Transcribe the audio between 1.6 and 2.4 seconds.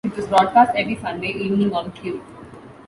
on Q.